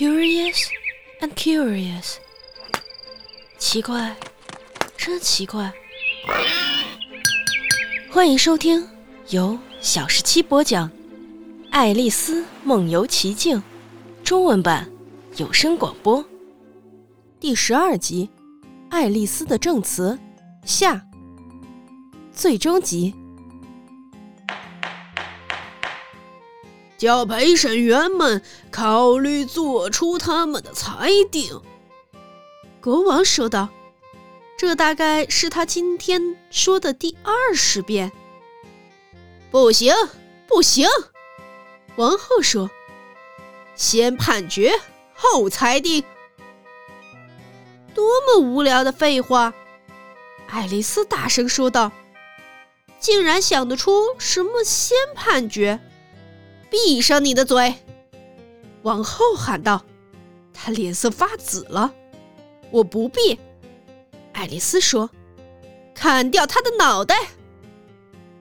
[0.00, 0.70] Curious
[1.20, 2.14] and curious，
[3.58, 4.16] 奇怪，
[4.96, 5.70] 真奇怪。
[8.10, 8.88] 欢迎收听
[9.28, 10.88] 由小十七播讲
[11.70, 13.58] 《爱丽丝梦游奇境》
[14.24, 14.90] 中文版
[15.36, 16.24] 有声广播
[17.38, 18.30] 第十二集
[18.88, 20.18] 《爱丽丝的证词》
[20.66, 21.06] 下
[22.32, 23.14] 最终集。
[27.00, 31.62] 叫陪审员们考虑做出他们的裁定。
[32.78, 33.70] 国王说道
[34.58, 38.12] ：“这大概是他今天说的第二十遍。”
[39.50, 39.94] 不行，
[40.46, 40.86] 不行！
[41.96, 42.70] 王后说
[43.74, 44.78] ：“先判决，
[45.14, 46.04] 后裁定。”
[47.94, 49.54] 多么无聊的废话！
[50.48, 51.92] 爱丽丝大声说道
[53.00, 55.80] ：“竟然想得出什么先判决？”
[56.70, 57.74] 闭上你的嘴！
[58.82, 59.84] 王后喊道，
[60.52, 61.92] 她脸色发紫了。
[62.70, 63.38] 我不闭。
[64.32, 65.10] 爱丽丝说
[65.92, 67.14] ：“砍掉他的脑袋！”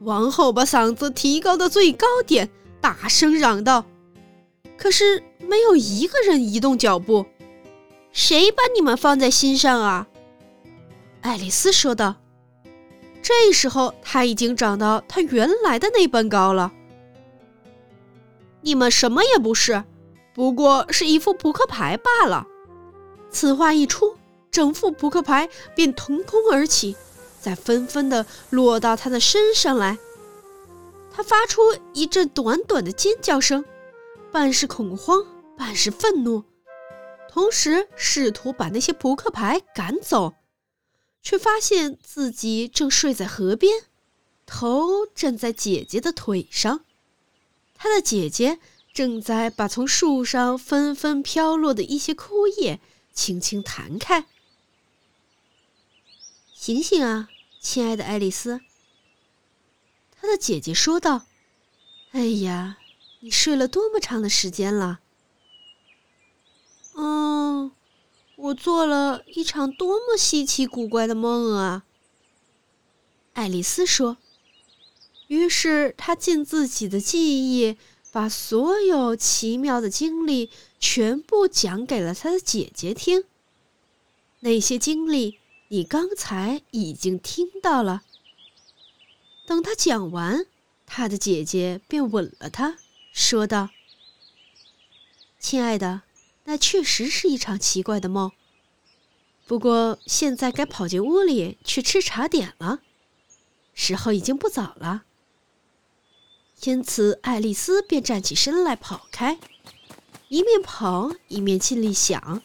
[0.00, 2.48] 王后把嗓子提高到最高点，
[2.80, 3.84] 大声嚷道
[4.78, 7.26] ：“可是没有一个人移动脚步。
[8.12, 10.06] 谁把你们放在心上啊？”
[11.20, 12.16] 爱丽丝说道。
[13.20, 16.72] 这时候，她已经长到她原来的那般高了。
[18.62, 19.84] 你们什么也不是，
[20.34, 22.46] 不过是一副扑克牌罢了。
[23.30, 24.16] 此话一出，
[24.50, 26.96] 整副扑克牌便腾空而起，
[27.40, 29.98] 再纷纷地落到他的身上来。
[31.10, 31.60] 他发出
[31.92, 33.64] 一阵短短的尖叫声，
[34.30, 35.26] 半是恐慌，
[35.58, 36.44] 半是愤怒，
[37.28, 40.34] 同时试图把那些扑克牌赶走，
[41.22, 43.82] 却发现自己正睡在河边，
[44.46, 46.84] 头枕在姐姐的腿上。
[47.82, 48.60] 他的姐姐
[48.94, 52.78] 正在把从树上纷纷飘落的一些枯叶
[53.12, 54.24] 轻轻弹开。
[56.54, 57.28] 醒醒啊，
[57.60, 58.60] 亲爱的爱丽丝！
[60.12, 61.26] 他的姐姐说道
[62.12, 62.78] ：“哎呀，
[63.18, 65.00] 你睡了多么长的时间了
[66.94, 67.72] ？”“嗯，
[68.36, 71.82] 我做了一场多么稀奇古怪的梦啊！”
[73.34, 74.18] 爱丽丝说。
[75.32, 77.78] 于是他尽自己的记忆，
[78.12, 83.24] 把所有奇妙的经历全部讲给了他的姐姐听。
[84.40, 85.38] 那些经历
[85.68, 88.02] 你刚才已经听到了。
[89.46, 90.44] 等他讲完，
[90.84, 92.76] 他的姐姐便吻了他，
[93.10, 93.70] 说道
[95.40, 96.02] ：“亲爱的，
[96.44, 98.32] 那确实是一场奇怪的梦。
[99.46, 102.80] 不过现在该跑进屋里去吃茶点了，
[103.72, 105.04] 时候已经不早了。”
[106.64, 109.38] 因此，爱丽丝便站起身来跑开，
[110.28, 112.40] 一面跑一面尽力想：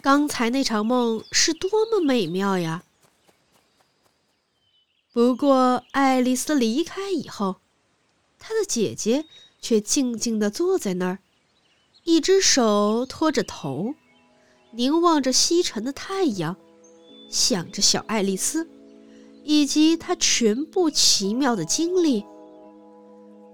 [0.00, 2.84] 刚才那场梦是多么美妙呀！
[5.12, 7.56] 不过，爱丽丝离开以后，
[8.38, 9.24] 她的姐姐
[9.60, 11.18] 却静静地坐在那儿，
[12.04, 13.94] 一只手托着头，
[14.70, 16.56] 凝望着西沉的太阳，
[17.28, 18.70] 想着小爱丽丝
[19.42, 22.24] 以及她全部奇妙的经历。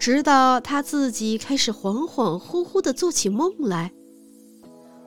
[0.05, 3.91] 直到他自己开始恍恍惚惚地做起梦来，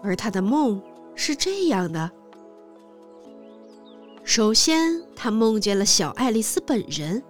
[0.01, 0.81] 而他的梦
[1.13, 2.09] 是这样的：
[4.23, 7.21] 首先，他梦见了小爱丽丝本人，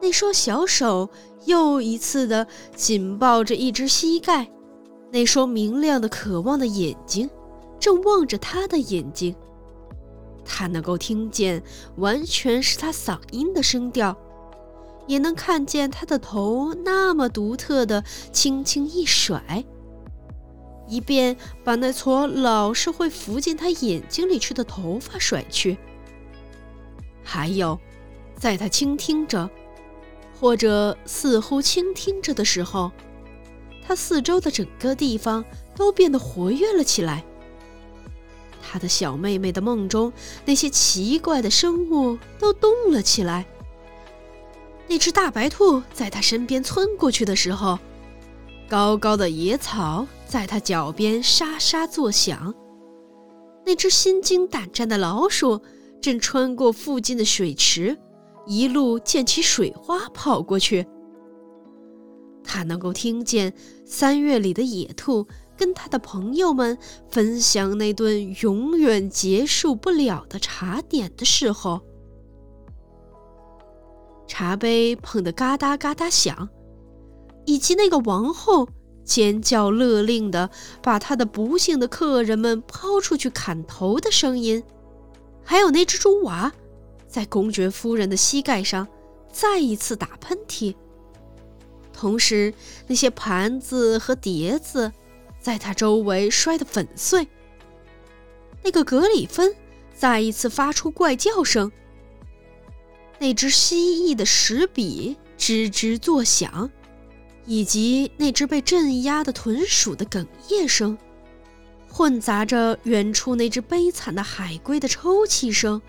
[0.00, 1.10] 那双小手
[1.46, 4.48] 又一次地紧抱着一只膝盖，
[5.10, 7.28] 那双明亮的、渴望的眼睛
[7.80, 9.34] 正望着他的眼睛，
[10.44, 11.60] 他能够听见
[11.96, 14.16] 完全是他嗓音的声调。
[15.06, 19.64] 也能看见他的头那么独特的轻轻一甩，
[20.88, 25.76] 一便把那撮老是会浮进他眼睛里去的头发甩去。
[27.22, 27.78] 还有，
[28.36, 29.48] 在他倾听着，
[30.40, 32.92] 或者似乎倾听着的时候，
[33.86, 35.44] 他四周的整个地方
[35.74, 37.24] 都变得活跃了起来。
[38.62, 40.12] 他的小妹妹的梦中
[40.44, 43.46] 那些奇怪的生物都动了起来。
[44.88, 47.78] 那只大白兔在他身边窜过去的时候，
[48.68, 52.54] 高高的野草在他脚边沙沙作响。
[53.64, 55.60] 那只心惊胆战的老鼠
[56.00, 57.98] 正穿过附近的水池，
[58.46, 60.86] 一路溅起水花跑过去。
[62.44, 63.52] 他能够听见
[63.84, 66.78] 三月里的野兔跟他的朋友们
[67.10, 71.80] 分享那顿永远结束不了的茶点的时候。
[74.26, 76.48] 茶杯碰得嘎哒嘎哒响，
[77.44, 78.68] 以及那个王后
[79.04, 80.50] 尖叫勒令的
[80.82, 84.62] 把她的不幸的客人们抛出去砍头的声音，
[85.44, 86.52] 还有那只猪娃
[87.06, 88.86] 在公爵夫人的膝盖上
[89.32, 90.74] 再一次打喷嚏，
[91.92, 92.52] 同时
[92.88, 94.92] 那些盘子和碟子
[95.38, 97.28] 在他周围摔得粉碎。
[98.62, 99.54] 那个格里芬
[99.94, 101.70] 再一次发出怪叫声，
[103.18, 106.70] 那只蜥蜴的石笔吱吱作响。
[107.48, 110.98] 以及那只被镇压的豚鼠的哽咽声，
[111.88, 115.80] 混杂着远处那只悲惨的海龟的抽泣声，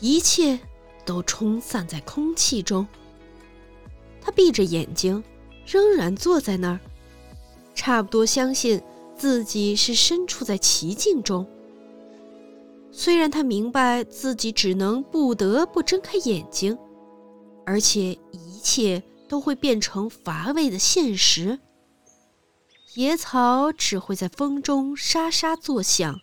[0.00, 0.58] 一切
[1.04, 2.86] 都冲散在空气中。
[4.22, 5.22] 他闭着眼睛，
[5.66, 6.80] 仍然坐在那儿，
[7.74, 8.80] 差不多相信
[9.14, 11.46] 自己是身处在奇境中。
[13.04, 16.78] 虽然他明白自己只能不得不睁开眼睛，
[17.66, 19.02] 而且一切。
[19.26, 21.58] 都会变成乏味的现实。
[22.94, 26.20] 野草只会在风中沙沙作响，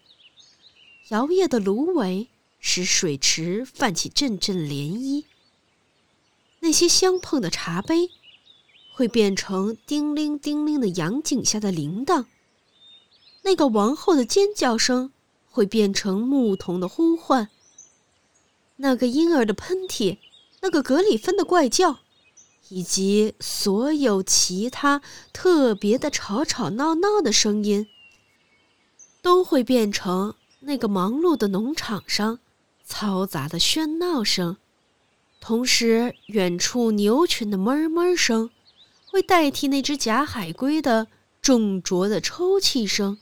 [1.09, 2.29] 摇曳的芦苇
[2.59, 5.25] 使水池泛起阵阵涟漪。
[6.59, 8.11] 那些相碰的茶杯
[8.93, 12.27] 会变成叮铃叮铃的阳井下的铃铛。
[13.41, 15.11] 那个王后的尖叫声
[15.51, 17.49] 会变成牧童的呼唤。
[18.77, 20.17] 那个婴儿的喷嚏，
[20.61, 21.99] 那个格里芬的怪叫。
[22.69, 25.01] 以及所有其他
[25.33, 27.87] 特别的吵吵闹闹的声音，
[29.21, 32.39] 都会变成那个忙碌的农场上
[32.87, 34.55] 嘈杂的喧闹声。
[35.41, 38.49] 同时，远处牛群的哞哞声
[39.05, 41.07] 会代替那只假海龟的
[41.41, 43.17] 重浊的抽泣声。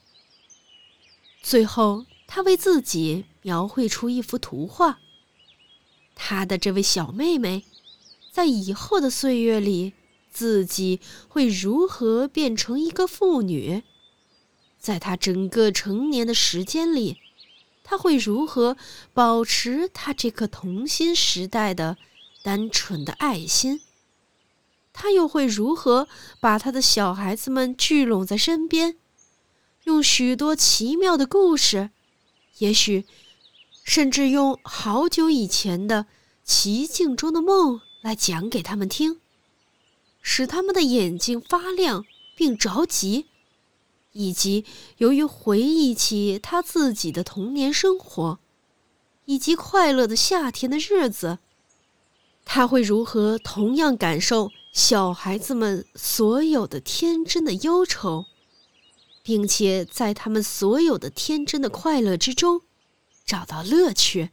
[1.42, 5.00] 最后，他为自己描绘出一幅图画。
[6.14, 7.66] 他的这位小妹妹。
[8.32, 9.94] 在以后的岁月里，
[10.32, 13.84] 自己会如何变成一个妇女？
[14.78, 17.18] 在她整个成年的时间里，
[17.84, 18.78] 她会如何
[19.14, 21.98] 保持她这颗童心时代的
[22.44, 23.82] 单纯的爱心？
[24.94, 26.08] 她又会如何
[26.40, 28.98] 把她的小孩子们聚拢在身边，
[29.86, 31.90] 用许多奇妙的故事，
[32.60, 33.06] 也许
[33.84, 36.06] 甚至用好久以前的
[36.44, 37.82] 奇境中的梦？
[38.02, 39.20] 来讲给他们听，
[40.22, 43.26] 使他们的眼睛发亮并着急，
[44.14, 44.64] 以及
[45.00, 48.40] 由于回忆起他自己的童年生活，
[49.26, 51.40] 以及快乐的夏天的日子，
[52.46, 58.28] 他会如何同样感受小孩子们所有的天真的忧愁，
[59.30, 62.64] 并且在他们所有的天真的快乐之中
[63.28, 64.32] 找到乐趣。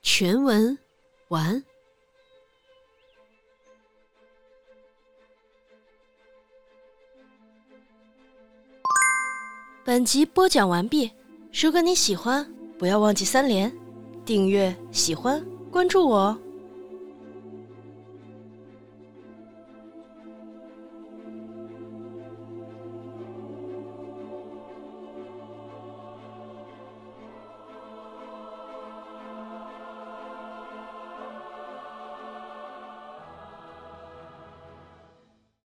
[0.00, 0.78] 全文。
[1.28, 1.62] 完。
[9.84, 11.12] 本集播讲完毕。
[11.52, 13.70] 如果你喜欢，不要忘记三连、
[14.24, 16.49] 订阅、喜欢、关注我哦。